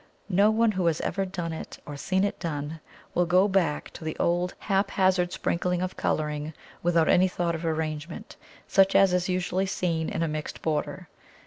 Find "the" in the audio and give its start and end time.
4.03-4.17